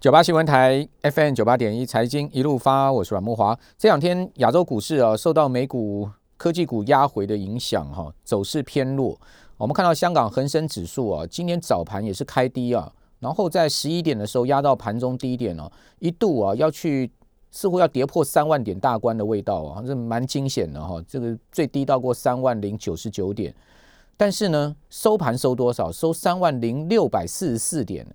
[0.00, 3.54] 九八新闻台 FM 九八点一财经一路发，我是阮木华。
[3.76, 9.20] 这两天亚洲股市啊，受到美股科技股压回的影响，哈，走势偏弱。
[9.58, 17.12] 我们看到香港恒生指数啊，今天早盘也是开低啊，然后在十一点的时候压到盘中低点哦，一度啊要去
[17.50, 20.98] 似乎要跌破三万点大关的味道啊，这蛮惊险的哈。
[21.06, 23.54] 这个最低到过三万零九十九点，
[24.16, 25.92] 但是呢，收盘收多少？
[25.92, 28.06] 收三万零六百四十四点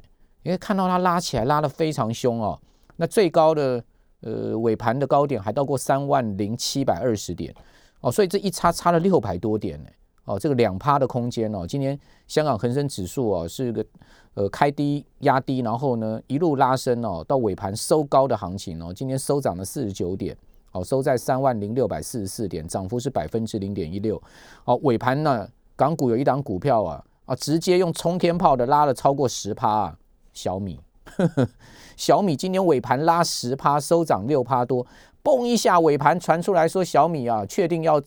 [0.46, 2.57] 因为看到它拉起来拉的非常凶哦，
[2.98, 3.84] 那最高的
[4.22, 7.52] 呃尾盘的高点还到过三万零七百二十点
[8.02, 9.90] 哦，所以这一差差了六百多点呢
[10.26, 13.84] 哦，这个两趴的空间哦，今天香港恒生指数哦是个
[14.35, 20.38] 呃开低压低，然后呢一路拉升哦，到尾盘收高的行情哦，今天收涨了四十九点
[20.73, 24.21] 哦，收在三万零六百四十四点，涨幅是百分之零点一六
[24.66, 29.98] 哦，尾盘呢港股有一档股票啊啊直接用冲天炮的拉了超过十趴啊。
[30.35, 30.80] 小米，
[31.98, 34.85] 小米今年尾盘拉十趴，收涨六趴多，
[35.23, 37.99] 嘣一下尾盘传出来说小米啊，确定要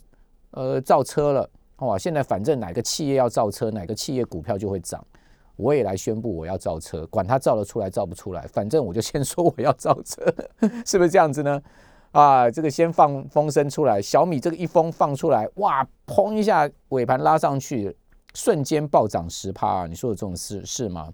[0.52, 1.98] 呃造车了哇！
[1.98, 5.04] 现在反正哪个企业要造车，哪个企业股票就会涨。
[5.56, 10.22] 我也来宣布我要造车，管它造得出来造不出来，反正我就先说我要造车，
[10.86, 11.60] 是不是这样子呢？
[12.12, 17.96] 啊，这个先放风声出来，小米这个一风放出来，哇，砰一下尾盘拉上去，
[18.34, 21.12] 瞬间暴涨十趴，你说的这种事是吗？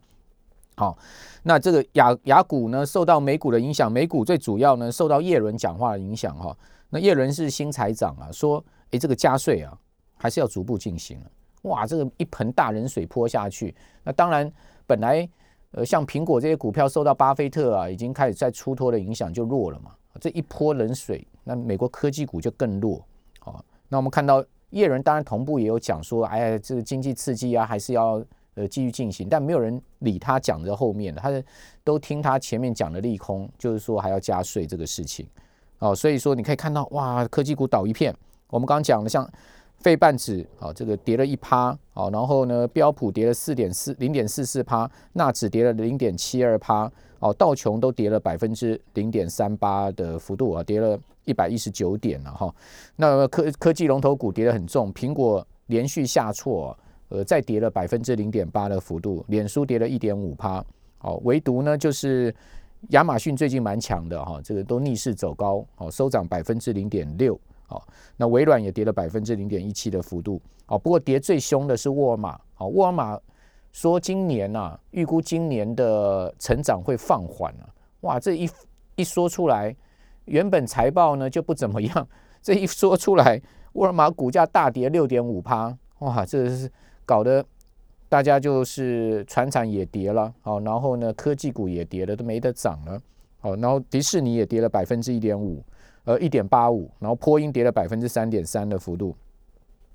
[0.76, 0.98] 好，
[1.44, 6.56] 那这个雅雅股呢，受到美股的影响，美股最主要呢受到叶伦讲话的影响哈。
[6.90, 9.72] 那叶伦是新财长啊，说，诶，这个加税啊，
[10.16, 11.26] 还是要逐步进行了
[11.62, 14.52] 哇，这个一盆大冷水泼下去，那当然
[14.84, 15.28] 本来
[15.70, 23.00] 呃像苹果这些股票受到巴菲特啊已经开始在出脱的影响就弱了嘛，这一泼冷水，那美国科技股就更弱。
[23.38, 28.20] 好，那我们看到叶伦当然同步也有讲说，哎呀，这个经济刺激啊，还是要。
[28.54, 31.42] 呃，继续进行，但没有人理他讲的后面的，他
[31.82, 35.26] 都听他前面讲的利空，就是说还要加税这个事情，
[35.80, 38.14] 哦，所以说你可以看到，哇，科技股倒一片。
[38.48, 39.28] 我们刚刚讲的，像
[39.78, 52.54] 费半指，哦，这个跌了一趴，哦，然后呢，标普跌了四点四零点四四趴，纳指跌了零点七二趴，哦，道琼都跌了百分之零点三八的幅度啊，跌了一百一十九点了哈。
[52.94, 56.78] 那科科技龙头股跌得很重，苹果连续下挫。
[57.10, 60.64] 呃，再跌了百分之零点八的幅度，脸书跌了一点五趴，
[60.98, 62.34] 好，唯独呢就是
[62.88, 73.20] 亚马逊最近蛮强的哈，这个都逆势走高，好，收涨百分之零点六，好，那微软也跌了百分之零点一七的幅度，好，不过跌最凶的是沃尔玛，好，沃尔玛
[73.70, 77.68] 说今年呐，预估今年的成长会放缓了，
[78.00, 78.48] 哇，这一
[78.96, 79.76] 一说出来，
[80.24, 82.08] 原本财报呢就不怎么样，
[82.42, 83.40] 这一说出来，
[83.74, 86.72] 沃尔玛股价大跌六点五趴，哇，这是。
[87.06, 87.44] 搞得
[88.08, 93.00] 大家就是船产也跌了，好，然后呢，科技股也跌了，都没得涨了，
[93.40, 95.62] 好，然后迪士尼也跌了百分之一点五，
[96.04, 99.16] 呃，一点八五，然后波音跌了百分之三点三的幅度，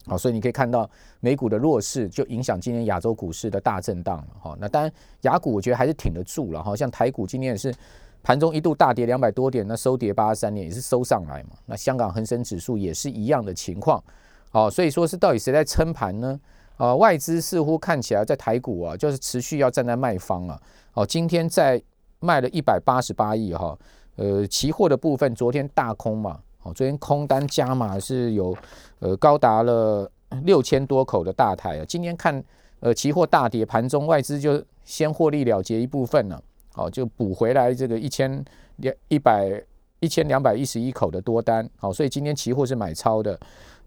[0.06, 0.90] 好，所以你可以看到
[1.20, 4.92] 美股的弱势就影响今天亚洲股市的大震荡了，哈，那当然
[5.22, 7.74] 雅股我觉得还是挺得住了，哈，像台股今天也是
[8.22, 14.04] 盘中一度大跌两百多点，那收跌八十三点也是收上来嘛，那香港恒生指数也是一样的情况，
[14.52, 16.38] 好，所以说是到底谁在撑盘呢？
[16.80, 20.58] 啊，外资似乎看起来在台股啊，就是持续要站在卖方啊。
[20.94, 21.80] 哦，今天在
[22.22, 23.78] 卖了一百八十八亿哈，
[24.16, 28.56] 呃，期货的部分昨天大空嘛，哦，昨天空单加码是有
[29.00, 30.10] 呃高达了
[30.46, 31.86] 六千多口的大台啊。
[31.86, 32.42] 今天看
[32.80, 36.42] 呃期货大跌，盘中外资就先获利了结一部分了，
[36.72, 38.42] 好，就补回来这个一千
[38.78, 39.62] 两一百
[40.00, 43.38] 一千两百一十一口的多单，好，所以今天期货是买超的。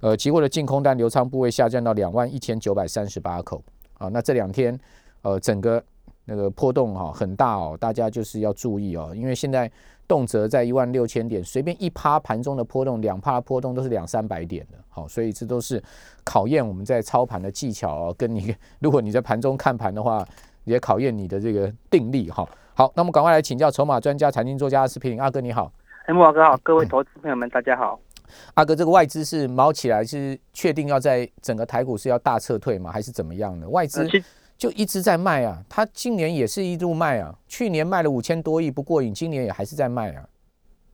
[0.02, 3.62] 呃，期货的净空单流仓部位下降到两万一千九百三十八口
[3.98, 4.76] 啊，那这两天
[5.22, 5.80] 呃整个
[6.24, 9.70] 那个波动哈很大哦，大家就是要注意哦，因为现在
[10.08, 15.80] 动辄在一万六千点，随便一趴盘中的波动，两趴波动都是两三百点的，好，所以这都是
[16.24, 20.26] 考验我们在操盘的技巧哦，跟你如果你在盘中看盘的话，
[20.64, 22.44] 也考验你的这个定力哈。
[22.74, 25.72] 好，那我们赶快来请教筹码专家、财经作家阿司匹林阿哥你好，
[26.06, 28.00] 哎，木华哥好，各位投资朋友们大家好。
[28.54, 32.90] 阿哥，这个外资是毛起来，是确定要在整个台股是要大撤退吗？
[32.90, 33.68] 还是怎么样的？
[33.68, 34.08] 外资
[34.56, 40.24] 就一直在卖啊，他今年也是一路卖啊，去年卖了五千多亿不过瘾，今年也还是在卖啊。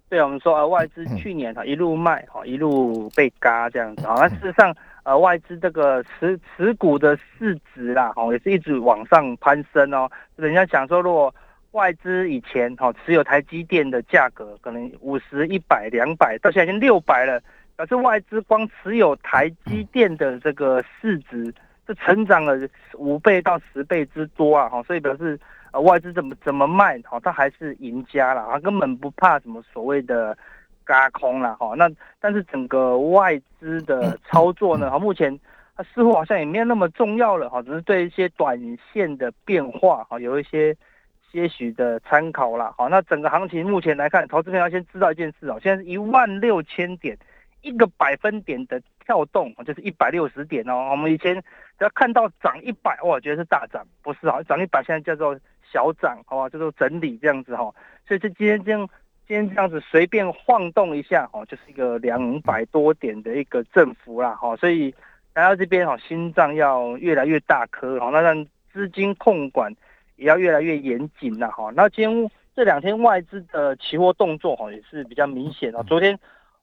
[0.08, 4.14] 对，我们说啊，外资去年哈一路卖哈，一路被嘎这样子啊。
[4.14, 10.10] 那事实上，呃，外资这个持持股的市值啦，哈，也是一直往上攀升哦。
[10.36, 11.34] 人家想说，如果
[11.78, 17.40] 外资以前哈持有台积电的价格可能五十一百两百，到现在已经六百了。
[17.76, 21.54] 表示外资光持有台积电的这个市值，
[21.86, 22.58] 这成长了
[22.94, 24.68] 五倍到十倍之多啊！
[24.68, 25.38] 哈，所以表示
[25.70, 30.36] 呃外资怎么怎么卖，好，它还是赢家了，啊，根本不怕什么所谓的
[30.82, 31.76] 嘎空了，哈。
[31.76, 31.88] 那
[32.18, 35.38] 但是整个外资的操作呢，哈，目前
[35.76, 38.58] 它似乎好像也没有那么重要了，哈，只是对一些短
[38.92, 40.76] 线的变化，哈，有一些
[41.30, 42.88] 些许的参考了，好。
[42.88, 47.16] 那整个行情目前来看，投资朋友要先知道一件事哦，现在是一万六千点。
[47.60, 50.90] 一个百分点的跳动就是一百六十点哦。
[50.92, 51.34] 我们以前
[51.76, 55.36] 只要看到涨一百，哇，觉得是大涨，不是啊，涨一百现在叫做
[55.68, 57.74] 小涨，好吧，叫做整理这样子哈。
[58.06, 58.88] 所以这今天这样，
[59.26, 64.54] 今天这样子随便晃动一下，哦，就是一个两百多点的一个振幅啦，哈。
[64.54, 64.94] 所以
[65.34, 69.74] 来到这边哈，心脏要越来越大颗，好，那让资金控管
[70.18, 71.72] 也要越来越严谨了，哈。
[71.74, 76.18] 那今天这两天外资的期货动作哈也是比较明显啊，昨天。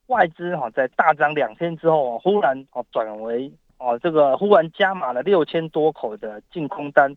[0.08, 7.12] 外资哈在大涨两天之后，忽然哦转为哦这个忽然加码了六千多口的净空单，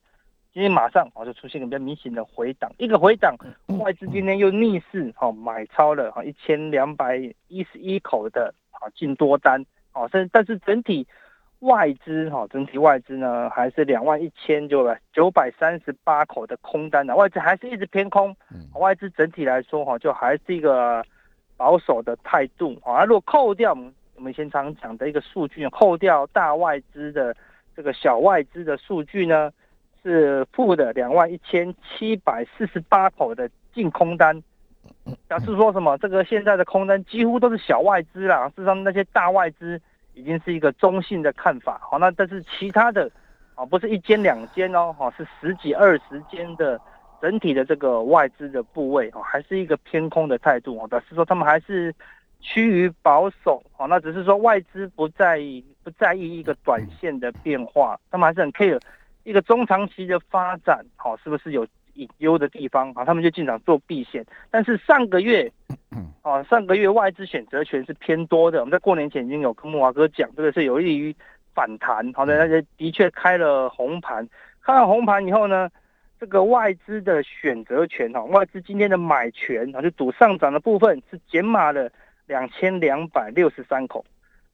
[0.55, 3.37] 今天马上哦就出现了比较明显的回档，一个回档，
[3.79, 7.19] 外资今天又逆势哈买超了哈一千两百
[7.49, 9.63] 一十一口的啊净多单，
[9.93, 11.07] 哦但但是整体
[11.61, 18.35] 外资哈整体外资呢还是两万一千九百九百三十八口的空单呢，外资还是一直偏空，
[18.75, 21.05] 外资整体来说哈就还是一个。
[21.59, 27.35] 保守的态度啊，如果扣掉我们我们以前常讲的一个数据，扣掉大外资的
[27.75, 29.51] 这个小外资的数据呢，
[30.01, 34.41] 是负的两万一千七百四十八口的净空单，
[35.27, 35.99] 表示说什么？
[35.99, 39.83] 这个现在的空单几乎都是小外资啦，事实上那些大外资
[40.19, 41.79] 已经是一个中性的看法。
[41.83, 43.11] 好，那但是其他的
[43.55, 46.81] 啊，不是一间两间哦，哈，是十几二十间的。
[47.21, 51.93] 整体的这个外资的部位哦，还是一个偏空的态度哦，表示说他们还是
[52.39, 53.89] 趋于保守哦。
[53.89, 58.81] 那只是说外资不在意不在意一个短线的变化，他们还是很 care
[59.25, 63.05] 一个中长期的发展，好是不是有隐忧的地方啊？
[63.05, 64.25] 他们就进场做避险。
[64.49, 65.53] 但是上个月，
[66.29, 68.61] 哦上个月外资选择权是偏多的。
[68.61, 71.15] 我们在过年前已经有跟木华哥讲，这个是有利于
[71.55, 72.13] 反弹。
[72.13, 74.29] 好的，那些的确开了红盘，
[74.63, 75.71] 开了红盘以后呢？
[76.21, 81.89] 这个外资的选择权哈，外资今天的买权啊，就赌上涨的部分是减码了
[82.27, 84.05] 两千两百六十三口，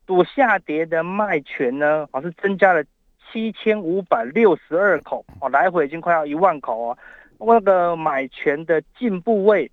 [0.07, 2.85] 赌下跌的卖权呢，啊是增加了
[3.33, 6.99] 七千五百六十二口，哦，来回已经快要一万口哦。
[7.39, 9.71] 那个买权的进步位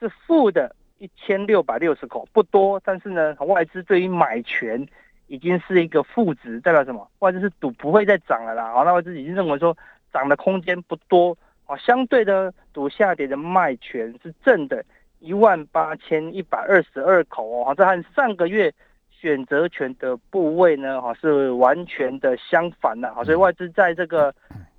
[0.00, 0.74] 是负的
[1.04, 4.86] 一千六百六十口，不多，但是呢，外资对于买权
[5.26, 7.06] 已经是一个负值，代表什么？
[7.18, 9.76] 外资是赌不会再涨了啦，好，那外资已经认为说。
[10.14, 11.36] 涨的空间不多
[11.66, 14.84] 啊，相对的赌下跌的卖权是正的，
[15.18, 18.72] 一万八千一百二十二口哦，这和上个月
[19.10, 24.32] 选择权的部位呢，哈是完全的相反的，好，所以外资在这个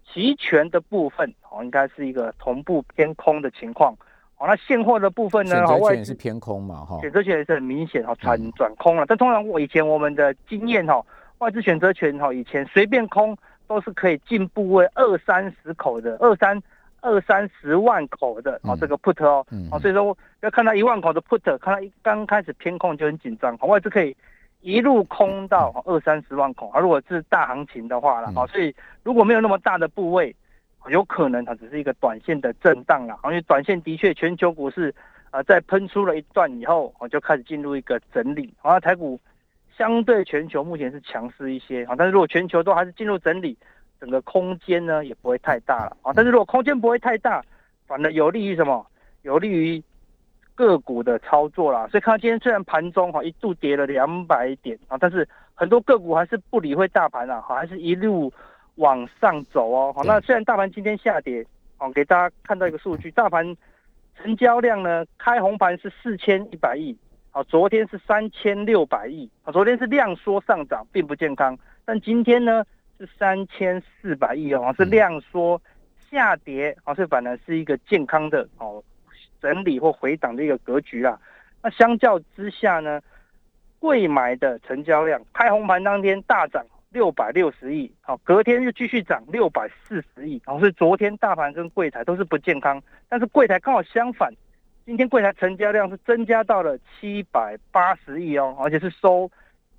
[0.09, 3.93] 期权的部分，哦，应该是一个同步偏空的情况，
[4.35, 11.03] 好，那现货的部分呢，选择权是偏空嘛，哈，选择权也是很明显哈转转空了，但通常我以前我们的经验哈，
[11.39, 13.37] 外资选择权哈以前随便空。
[13.67, 16.61] 都是可以进部位二三十口的，二三
[17.01, 24.15] 二三十万口的哦，这个 put 哦，哦，所以说要看到一万口的 put，看到一刚开始偏空就很紧张，外资可以
[24.61, 28.71] 一路空到二三十万口，而如果是大行情的话了，哦，所以
[29.01, 30.35] 如果没有那么大的部位，
[30.89, 34.93] 有可能它只是一个短线的震荡啊，因为短线的确全球股市
[35.31, 39.19] 呃在喷出了一段以后，我就开始进入一个整理，然后台股。
[39.77, 43.57] 相对全球目前是强势一些啊，但是如果全球都还是进入整理，
[43.99, 46.13] 整个空间呢也不会太大了啊。
[46.15, 47.43] 但是如果空间不会太大，
[47.85, 48.87] 反而有利于什么？
[49.23, 49.83] 有利于
[50.55, 51.85] 个股的操作啦。
[51.89, 58.31] 所以看到今天虽然盘中哈一度跌了两百点啊，但是很多个股还是不理会大盘啊，还是一路
[58.75, 59.93] 往上走哦。
[59.95, 61.45] 好，那虽然大盘今天下跌，
[61.79, 63.55] 哦，给大家看到一个数据，大盘
[64.17, 66.97] 成交量呢开红盘是四千一百亿。
[67.31, 71.57] 好，昨天是三千六百亿，啊，昨天是量缩上涨，并不健康。
[71.83, 72.63] 但今天呢
[72.97, 75.61] 是三千四百亿哦，是量缩
[76.09, 78.81] 下跌，啊，是反而是一个健康的哦
[79.41, 81.19] 整理或回档的一个格局啦。
[81.61, 83.01] 那相较之下呢，
[83.79, 94.33] 贵买的成交量开红盘当天大涨六百六十亿，好，隔天又继续涨六百四十亿，好，所以昨天大盘跟柜台都是不健康，但是柜台刚好相反。
[94.85, 99.29] 今天柜台成交量是增加到了七百八十亿哦，而且是收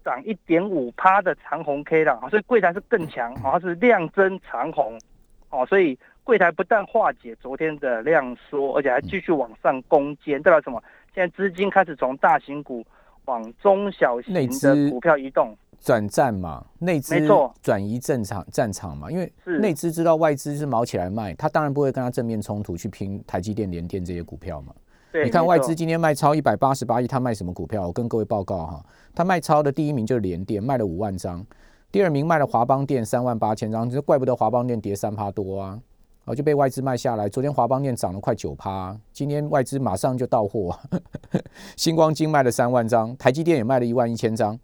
[0.05, 5.01] 涨一点五趴的长红 K 了所以柜台是更强啊，是量增长红
[5.49, 10.83] 哦，所以柜台不但化解昨天的量缩，而且还继续往上攻坚，代表什么？
[11.15, 12.85] 现在资金开始从大型股
[13.25, 15.57] 往中小型的股票移动。
[15.87, 17.15] 转战嘛，内资
[17.63, 24.75] 转移战场战场嘛，因为内资知道外资是毛起来卖，他当然不会跟他正面冲突去拼台积电、联电这些股票嘛。
[25.25, 27.87] 你看外资今天卖超一百八十八亿，他卖什么股票？
[27.87, 31.41] 我跟各位报告哈，他卖超的第一名就是联电，卖了五万张；
[31.93, 35.81] 第二名卖了华邦电三万八千张，这怪不得华邦电跌三趴多啊。
[36.25, 37.29] 哦，就被外资卖下来。
[37.29, 40.77] 昨天华邦电涨了快九趴，今天外资马上就到货。
[41.79, 44.59] 星光金卖了三万张，台积电也卖了一万一千张。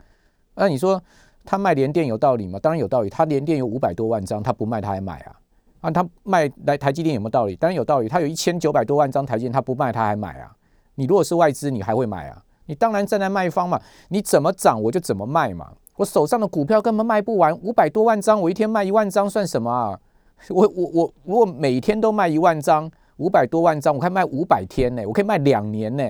[0.55, 1.03] 那你说
[1.45, 2.59] 他卖联电有道理吗？
[2.61, 3.11] 当然有道理。
[3.11, 5.37] 他联电有五百多万张，他不卖他还买啊？
[5.81, 7.57] 啊，他卖来台积电有没有道理？
[7.57, 8.09] 当然有道理。
[8.09, 10.55] 他有一千九百多万张台积电，他不卖他还买啊？
[10.95, 12.43] 你如果是外资，你还会买啊？
[12.67, 13.81] 你当然站在卖方嘛。
[14.09, 15.73] 你怎么涨我就怎么卖嘛。
[15.97, 19.99] 我手上的股票根本卖不完，五百多万张，我一天卖一万张算什么啊？
[20.49, 26.05] 我我我，如果每天都卖一万张，五百多万张，我可以卖五百天呢，我可以卖两年呢，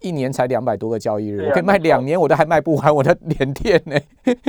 [0.00, 3.98] 一年才两百多个交易日，我可以卖两年，我都还卖不完我的连电呢。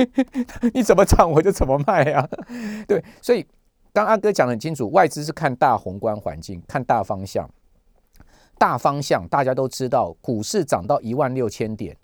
[0.74, 2.28] 你怎么涨我就怎么卖啊？
[2.88, 3.46] 对，所以
[3.92, 7.48] 刚阿哥讲的很清楚，外资是看大宏观环境，看大方向，
[8.58, 11.96] 大方向大家都知道，股市涨到一万六千点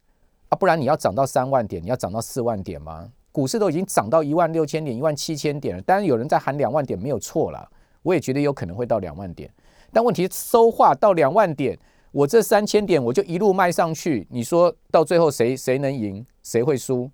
[0.49, 3.11] 啊，不然你要涨到三万点，你要涨到四万点吗？
[3.31, 7.71] 股市都已经涨到一万六千点、一万七千点了，当然有人在喊两万点没有错了，
[8.03, 9.49] 我也觉得有可能会到两万点。
[9.93, 11.79] 但问题收化到两万点，
[12.11, 17.11] 我这三千点我就一路卖上去，你说到最后谁谁能赢，谁会输？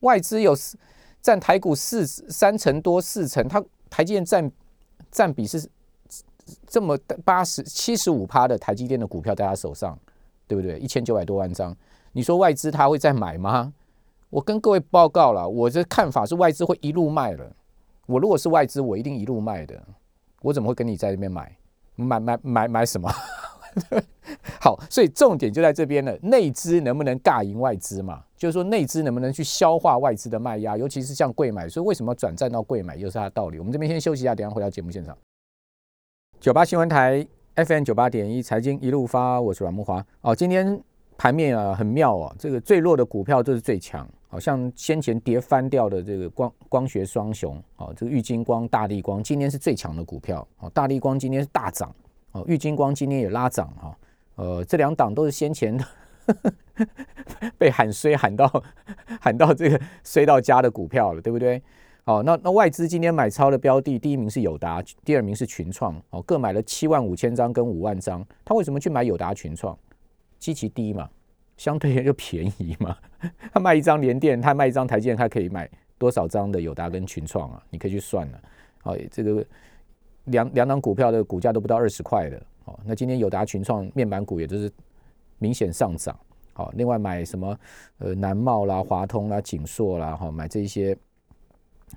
[0.00, 0.56] 外资有
[1.20, 4.50] 占台股四三成多四成，它台积电占
[5.10, 5.68] 占比是
[6.66, 9.96] 这么八十七十五趴的台积电的股票在他手上，
[10.48, 10.78] 对不对？
[10.78, 11.76] 一千九百多万张，
[12.12, 13.72] 你说外资他会再买吗？
[14.30, 17.54] 我跟各位报告了，我的看法是外资会一路卖了。
[18.06, 19.80] 我如果是外资，我一定一路卖的。
[20.40, 21.56] 我怎么会跟你在这边买？
[21.94, 23.08] 买买买买什么？
[24.60, 26.16] 好，所以重点就在这边了。
[26.22, 28.22] 内资能不能尬赢外资嘛？
[28.36, 31.68] 就是说内资能不能去消化外资的卖压，尤其是像贵买。
[31.68, 33.58] 所以为什么转战到贵买，又是它的道理。
[33.58, 35.16] 我们这边先休息一下，等下回到节目现场。
[36.40, 37.26] 九八新闻台
[37.56, 40.04] FM 九八点一财经一路发，我是阮木华。
[40.22, 40.80] 哦，今天
[41.16, 44.08] 盘面啊很妙啊，这个最弱的股票就是最强。
[44.28, 51.94] 好像先前跌翻掉的这个光光学双雄，哦，这个玉金光、大力光今天是最强的股票，哦，大力光今天是大涨，
[52.32, 53.96] 哦，玉金光今天也拉涨，哈，
[54.36, 55.78] 呃，这两档都是先前
[57.56, 58.64] 被喊衰喊到
[59.20, 61.62] 喊到这个衰到家的股票了，对不对？
[62.04, 69.78] 哦，那那外资今天买超的标的，第一名是友达，第二名是群创，哦，各买了七万五千张跟五万张，他为什么去买友达、群创？
[70.38, 71.08] 基期低嘛。
[71.58, 72.96] 相对就便宜嘛，
[73.52, 77.62] 他卖一张联电，他卖一张台积电，他可以买多少张的友达跟群创啊？
[77.70, 78.40] 你可以去算了。
[78.82, 79.44] 好，这个
[80.24, 82.36] 两两档股票的股价都不到二十块的。
[82.64, 84.70] 哦，那今天友达、群创面板股也就是
[85.38, 86.18] 明显上涨。
[86.52, 87.58] 好，另外买什么
[87.98, 90.96] 呃南茂啦、华通啦、景硕啦，哈，买这一些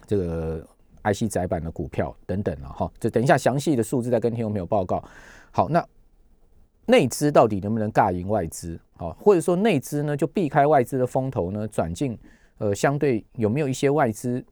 [0.07, 0.67] 这个
[1.03, 2.91] IC 窄板的股票等等了哈。
[2.99, 5.03] 这等一下详细的数字再跟听众朋友报告。
[5.51, 5.85] 好，那。
[6.87, 8.79] 内资到底能不能尬赢外资？
[8.93, 12.15] 好，或者说内资呢就避开外资的风头呢，转进
[12.59, 14.45] 呃相对有没有一些外资，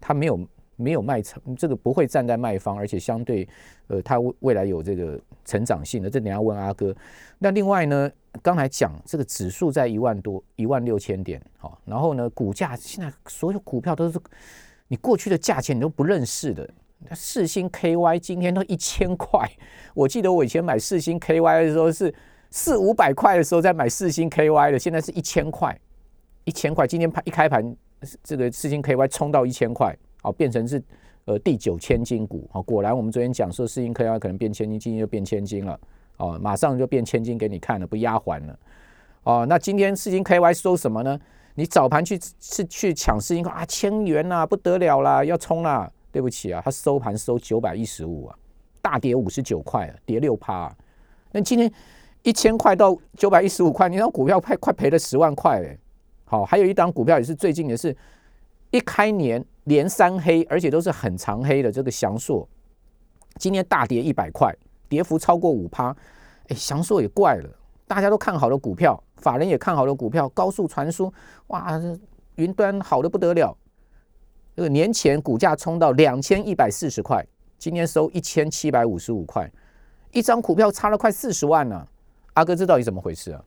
[0.00, 0.40] 它没有
[0.76, 3.48] 没有卖成这个不会站在卖方，而且相对
[3.88, 6.94] 呃它未未来有这个成长性的，这等下问阿哥。
[7.38, 8.10] 那另外呢，
[8.42, 14.18] 刚才讲这个指数在一万多一万六千点，好，然后呢股价现在所有股票都是
[14.88, 16.68] 你过去的价钱你都不认识的。
[17.12, 19.46] 四星 KY 今天都一千块，
[19.92, 22.14] 我记得我以前买四星 KY 的时候是
[22.50, 25.78] 四五百块的时候在买四星 KY 的，现在是一千块，
[26.44, 26.86] 一千块。
[26.86, 27.76] 今天盘一开盘，
[28.22, 30.82] 这个四星 KY 冲到一千块，好变成是
[31.26, 35.78] 呃第九千金股，好果然我们昨天讲说四星 KY 可能变千金，今天就变千金了，
[36.16, 38.58] 哦马上就变千金给你看了，不压环了，
[39.24, 41.20] 哦那今天四星 KY 收什么呢？
[41.56, 45.88] 你早盘去是去抢四星啊千元呐不得了啦，要冲啦！
[46.10, 48.36] 对不起啊，它收盘收九百一十五啊，
[48.80, 50.76] 大跌五十九块，跌六趴啊。
[51.32, 51.70] 那今天
[52.22, 55.78] 一千块到九百一十五块，你那股票快快赔了十万块嘞。
[56.24, 57.96] 好，还有一档股票也是最近也是
[58.74, 62.48] 一开年连三黑，而且都是很长黑的这个祥硕，
[63.36, 64.52] 今天大跌一百块，
[64.88, 65.96] 跌幅超过五趴。
[66.48, 67.48] 哎，祥硕也怪了，
[67.86, 71.12] 大家都看好的股票，法人也看好的股票，高速传输，
[71.46, 71.80] 哇，
[72.34, 73.56] 云端好的不得了。
[74.56, 77.24] 这个年前股价冲到两千一百四十块，
[77.56, 79.48] 今天收一千七百五十五块，
[80.10, 81.86] 一张股票差了快四十万呢。
[82.32, 83.44] 阿哥，这到底怎么回事啊？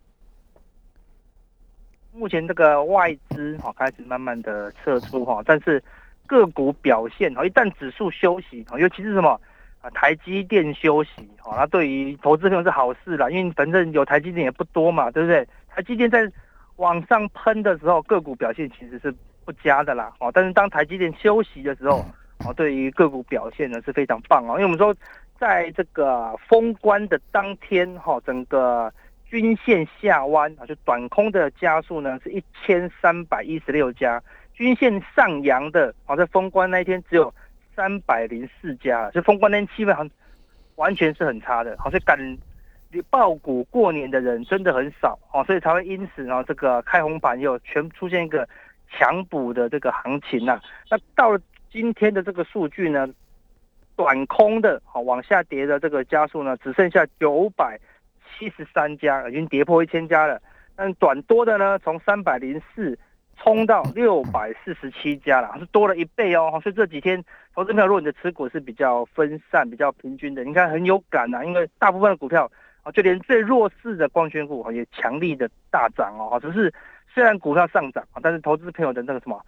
[2.17, 5.81] 目前这个外资哈开始慢慢的撤出哈，但是
[6.25, 9.39] 个股表现哈，一旦指数休息哈，尤其是什么
[9.81, 15.47] 啊，台积电休息哈，那对于投资朋友是好事啦，因为反正有台积电也不多嘛，对不对？
[15.69, 16.29] 台积电在
[16.77, 19.13] 往上喷的时候，个股表现其实是
[19.45, 20.11] 不佳的啦。
[20.19, 22.03] 哦，但是当台积电休息的时候，
[22.45, 24.53] 哦，对于个股表现呢是非常棒哦。
[24.53, 24.93] 因为我们说，
[25.39, 28.91] 在这个封关的当天，哈，整个
[29.29, 34.21] 均线下弯啊，就短空的加速呢是一千三百一十六家，
[34.53, 37.33] 均线上扬的，好在封关那一天只有
[37.75, 40.09] 三百零四家，就封关那天气氛很
[40.75, 42.37] 完全是很差的，好像赶
[43.09, 48.47] 爆股过年的人真的很少，哦，所以才会因此呢，这个开红盘又全出现一个
[48.89, 50.59] 强补的这个行情呐。
[50.89, 53.05] 那到了今天的这个数据呢，
[53.97, 57.77] 短空的好往下跌的这个加速呢，只剩下九百
[58.37, 60.41] 七十三家，已经跌破一千家了。
[60.75, 62.97] 但短多的呢，从三百零四
[63.37, 66.59] 冲到六百四十七家了，是多了一倍哦。
[66.61, 67.23] 所以这几天，
[67.55, 72.49] 投资票如果你的持股是比较分散、比较平均的，你看很有感啊，因为大部分的股票
[72.83, 72.91] 啊。
[72.91, 76.73] 就连最弱势的光圈股也强力的大涨哦，只是
[77.13, 79.39] 虽然股票上涨啊，但是投资朋友的那个什么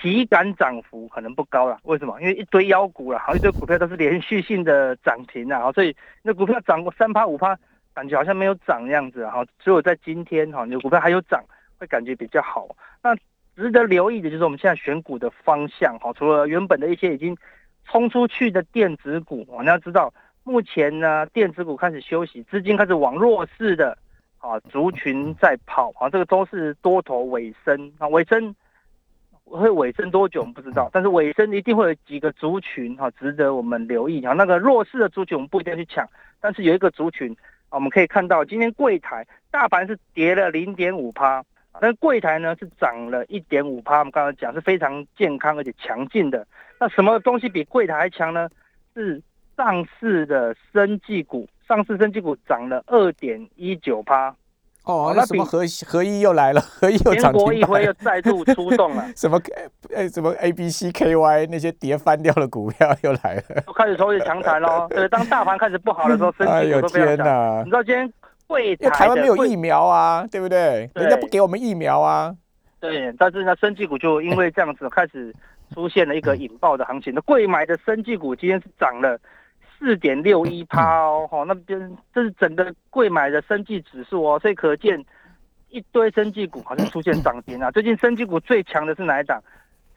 [0.00, 1.78] 体感涨幅可能不高了。
[1.82, 2.18] 为什么？
[2.20, 7.58] 因为一堆妖股了，好一堆股票都是连续性的涨停啊，所以那股票涨过三趴五趴，
[7.94, 9.44] 感觉好像没有涨样子哈。
[9.58, 11.44] 只有在今天哈，你的股票还有涨，
[11.78, 12.68] 会感觉比较好。
[13.02, 13.14] 那
[13.56, 17.36] 值得留意的就是我们现在选股的方向哈，除了原本的一些已经
[17.84, 20.12] 冲出去的电子股，你要知道。
[20.42, 23.96] 目前呢，电子股开始休息，资金开始往弱势的
[24.38, 28.52] 啊族群在跑啊，这个都是多头尾声啊，尾声
[29.44, 34.32] 会尾声多久我们不知道，但是尾声一定会有几个族群哈值得我们留意啊。
[34.32, 36.08] 那个弱势的族群我们不一定要去抢，
[36.40, 37.36] 但是有一个族群，
[37.70, 41.44] 我们可以看到今天柜台大盘是跌了零点五趴，
[41.80, 43.98] 但柜台呢是涨了一点五趴。
[44.00, 46.46] 我们刚刚讲是非常健康而且强劲的。
[46.78, 48.48] 那什么东西比柜台还强呢？
[48.94, 49.22] 是。
[49.56, 54.34] 上市的生技股，上市生技股涨了二点一九趴。
[54.84, 59.04] 哦，那什么合合一又来了，合一又涨停板，又再度出动了。
[59.14, 59.38] 什么
[59.94, 64.88] 诶什么 A B C K Y 那些跌翻掉的股票又来了，又开始抽起强弹喽。
[64.90, 67.60] 对，当大盘开始不好的时候，生技股都非常强。
[67.60, 68.10] 你知道今天
[68.46, 70.90] 柜台台湾没有疫苗啊，对不对？
[70.94, 72.34] 人家不给我们疫苗啊。
[72.80, 75.32] 对，但是呢，生技股就因为这样子开始
[75.74, 77.12] 出现了一个引爆的行情。
[77.14, 79.18] 那贵买的生技股今天是涨了。
[79.80, 85.02] 四点六一趴哦，哈，那边这是整个贵买的生技指数哦，所以可见
[85.70, 87.70] 一堆生技股好像出现涨停啊。
[87.72, 89.42] 最近生技股最强的是哪一档？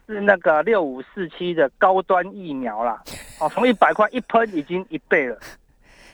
[0.08, 3.02] 是那个六五四七的高端疫苗啦，
[3.40, 5.38] 哦，从一百块一喷已经一倍了。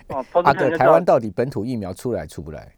[0.10, 2.71] 哦，阿哥，台湾到底本土疫苗出来出不来？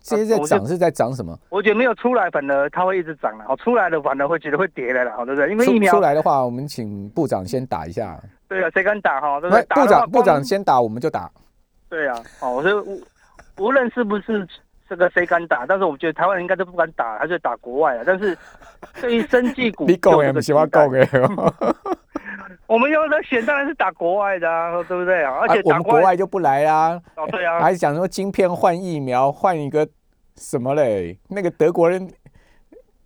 [0.00, 1.38] 这些在涨是在涨什么？
[1.50, 3.44] 我觉得没有出来，反而它会一直涨了。
[3.48, 5.50] 哦，出来了反而会觉得会跌了啦，对不对？
[5.50, 8.18] 因为疫苗出来的话，我们请部长先打一下。
[8.48, 9.38] 对啊，谁敢打哈？
[9.40, 9.62] 对不对？
[9.66, 11.30] 部长部长先打，我们就打。
[11.88, 13.02] 对啊，哦，我说无
[13.58, 14.46] 无论是不是
[14.88, 18.02] 这个谁敢打，但是我觉得台湾人应该都不敢打，还是打国外啊。
[18.06, 18.36] 但是
[19.00, 21.06] 对于生技股， 你讲的不喜欢讲的。
[22.66, 25.34] 我们要的选当然是打国外的啊，对不对啊？
[25.40, 27.00] 而且我们国外就不来啦。
[27.16, 27.60] 哦，对啊。
[27.60, 29.86] 还讲说晶片换疫苗换一个
[30.36, 31.18] 什么嘞？
[31.28, 32.10] 那个德国人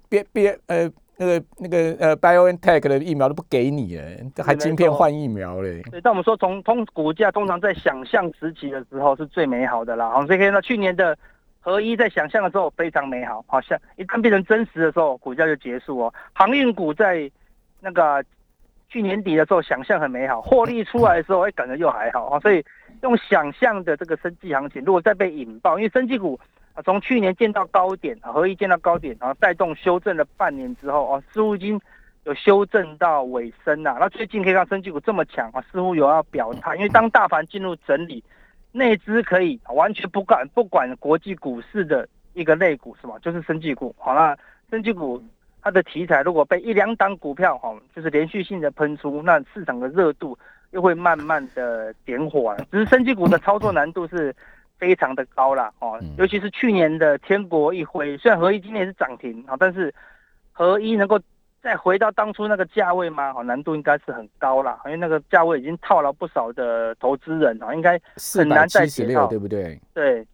[0.09, 0.89] 别别呃。
[1.23, 5.81] 那个那个呃，BioNTech 的疫苗都不给你哎，还晶片换疫苗嘞。
[5.91, 10.11] 对，但我们说从通股价通常在想象时期的时候是最美好的啦。
[10.11, 11.17] 好，所以看到去年的
[11.61, 16.13] 合一在想象的时候非常美好，好像一旦变成真实的时候，股价就结束哦。
[16.33, 17.31] 航运股在
[17.81, 18.25] 那个
[18.89, 22.41] 去年底的时候想象很美好，获利出来的时候，哎，感觉又还好啊。
[22.41, 22.65] 所以
[23.03, 26.41] 用想象的这个生计行情，如果再被引爆，因为生计股。
[26.75, 31.79] 啊，从去年见到高点啊，合一见到高点，然后带动修正了半年之后啊，似乎已经
[32.25, 33.99] 有修正到尾声了。
[34.01, 38.25] 那最近可以看升绩股这么强啊，似乎有要表态，因为当大盘进入整理，
[38.73, 43.17] 内资可以完全不管不管国际股市的一个类股是吗？
[43.21, 43.95] 就是升绩股。
[43.99, 44.35] 好了，
[44.71, 45.23] 升绩股
[45.61, 50.39] 它的题材如果被一两档股票哈，就是连续性的喷出，那市场的热度
[50.71, 52.57] 又会慢慢的点火。
[52.71, 54.35] 只是升绩股的操作难度是。
[54.83, 59.95] 非常的高了哦，尤其是去年的天国一辉，虽然合一今年是涨停啊，但是
[60.51, 61.17] 合一能够
[61.63, 63.33] 再回到当初那个价位吗？
[63.37, 67.93] 哦，难度应该是很高了，因为那个价位已经套了不少的投资人啊，应该
[68.37, 69.81] 很难再跌到，对不对？
[69.95, 70.27] 对，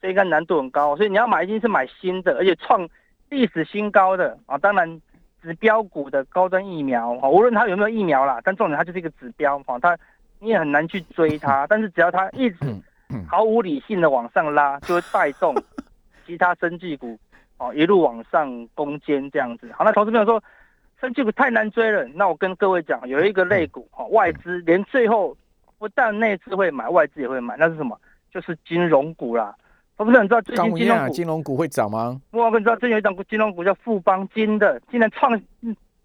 [0.00, 2.88] 所以应该难度很高，所以你要买一定是买新的，而且创
[3.28, 4.58] 历史新高的啊。
[4.58, 5.00] 当然，
[5.40, 9.96] 指标股的高端疫苗啊，无论它有没有疫苗啦，但重点它就是一个指标啊，它
[10.40, 12.56] 你也很难去追它， 但是只要它一直。
[13.28, 15.54] 毫无理性的往上拉， 就会带动
[16.26, 17.18] 其他生技股
[17.58, 19.70] 哦一路往上攻坚这样子。
[19.72, 20.42] 好，那投资朋友说
[21.00, 25.36] 生技股太难追了，那我跟各位讲，有一个类股哦，外资连最后
[25.78, 27.98] 不但内资会买，外资也会买，那是什么？
[28.32, 29.54] 就是金融股啦。
[29.98, 32.20] 我不知道你知道最近金融股，金融股会涨吗？
[32.30, 35.32] 我不知道最近有一档金融股叫富邦金的，竟然创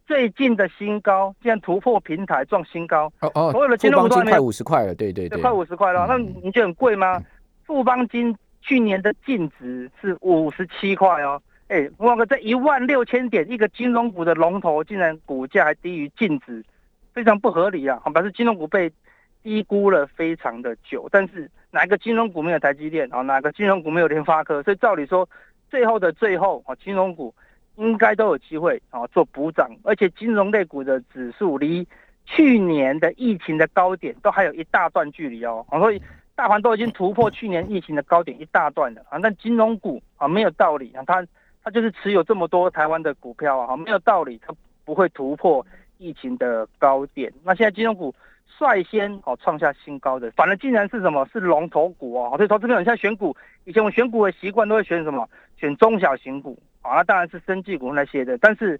[0.07, 3.11] 最近的新高，竟然突破平台创新高。
[3.19, 7.21] 哦哦，所有的金融股快五十块了，对对对，快五十块了，那嗯你觉得很贵吗？
[7.65, 16.63] 富邦金去年的净值是五十七块哦，哎，我哥在一万六千点，一个金融股的龙头，竟然股价还低于净值，
[17.13, 17.99] 非常不合理啊！
[18.01, 18.89] 好，表示金融股被
[19.43, 21.09] 低估了非常的久。
[21.11, 23.21] 但是哪个金融股没有台积电啊？
[23.21, 24.63] 哪个金融股没有联发科？
[24.63, 25.27] 所以照理说，
[25.69, 27.35] 最后的最后啊，金融股
[27.77, 31.87] 应该都有机会啊做补涨，而且金融类股的指数离
[32.25, 36.01] 去年的疫情的高点都还有一大段距离哦，所以
[36.35, 41.25] 大盘都已经突破去年疫情的高点一大段了啊，但金融股啊没有道理啊，它
[41.63, 45.65] 它就是持有这么多台湾的股票啊，没有道理它不会突破
[45.97, 47.31] 疫情的高点。
[47.43, 48.13] 那现在金融股
[48.59, 51.27] 率先哦创下新高的，反而竟然是什么？
[51.31, 53.35] 是龙头股哦，所以投资朋友现在选股，
[53.65, 55.29] 以前我选股的习惯都会选什么？
[55.57, 58.79] 选中小型股啊，那当然是生技股那些的，但是。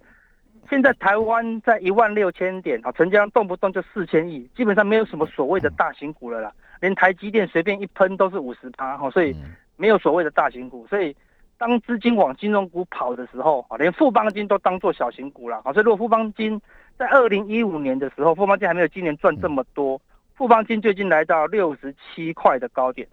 [0.69, 6.51] 现在台湾在一万六千点啊，成交量动不动就四千亿，基本上没有什么所谓的大型股了啦。
[6.81, 9.33] 连台积电随便一喷都是五十趴哈，所以
[9.77, 10.85] 没有所谓的大型股。
[10.87, 11.15] 所以
[11.57, 15.71] 当资金往金融股跑的时候啊，连富邦金都当做小型股了啊。
[15.71, 16.59] 所以如果富邦金
[16.97, 20.01] 在二零一五年的时候，富邦金还没有今年赚这么多，
[20.35, 23.07] 富邦金最近来到六十七块的高点，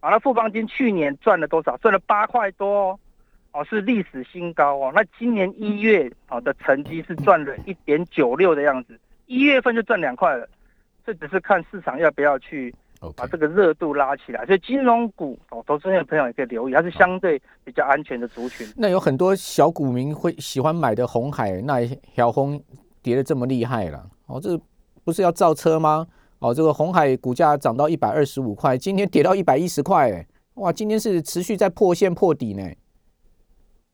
[0.00, 1.76] 啊，那富邦金去年赚了多少？
[1.76, 2.98] 赚了八块多。
[3.56, 4.92] 哦，是历史新高哦。
[4.94, 10.46] 那今年一月哦的成绩是赚了一点九六的样子，一月份就赚两块了。
[11.06, 12.74] 这只是看市场要不要去
[13.16, 14.44] 把这个热度拉起来。
[14.44, 18.66] 所以金融股哦，投资的朋友也可以留意，它是相对比较安全的族群。
[18.76, 21.80] 那有很多小股民会喜欢买的红海，那
[22.14, 22.62] 小红
[23.00, 24.60] 跌的这么厉害了哦，这
[25.02, 26.06] 不是要造车吗？
[26.40, 32.62] 哦，这个红海股价涨到一百二十五块，今天跌到一百一十块，哎，哇，今天是持续在破线破底呢。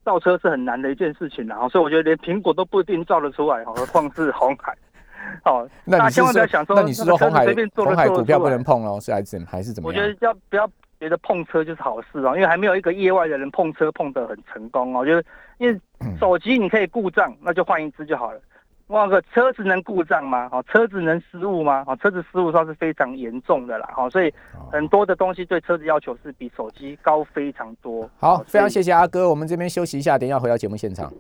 [0.05, 4.77] 造车是很难的一件事情啦，所以我觉得连苹果都不一定造得出来，何况是红海。
[5.45, 8.99] 好， 那你千万不要想说，那你是说红海红海股票不能能碰喽？
[9.01, 10.03] 是还是还是怎么样？
[10.05, 10.69] 我觉得要不要
[11.01, 15.01] 觉得碰车就是好事哦，因为还没有一个业外的人碰车碰得很成功哦。
[15.01, 15.25] 我觉得，
[15.59, 15.81] 因为
[16.19, 18.41] 手机你可以故障，那就换一只就好了。
[18.93, 20.49] 哇个车子能故障吗？
[20.53, 21.83] 哦，车子能失误吗？
[21.87, 23.89] 哦，车子失误算是非常严重的啦。
[23.97, 24.33] 哦，所以
[24.71, 28.09] 很多的东西对车子要求是比手机高非常多。
[28.19, 31.13] 好，非常谢谢阿哥，我们这边休息一下，等一下回到节目现场。